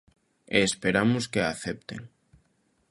[0.55, 2.01] E esperamos que a acepten.